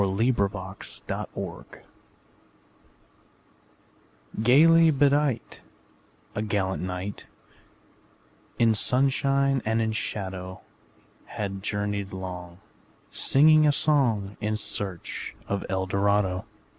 Edgar 0.01 0.49
Allan 0.51 0.51
Poe 0.55 0.77
Eldorado 1.07 1.83
GAYLY 4.41 4.89
bedight, 4.89 5.61
A 6.33 6.41
gallant 6.41 6.81
knight, 6.81 7.27
In 8.57 8.73
sunshine 8.73 9.61
and 9.63 9.79
in 9.79 9.91
shadow, 9.91 10.61
Had 11.25 11.61
journeyed 11.61 12.13
long, 12.13 12.57
Singing 13.11 13.67
a 13.67 13.71
song, 13.71 14.37
In 14.41 14.57
search 14.57 15.35
of 15.47 15.63
Eldorado. 15.69 16.45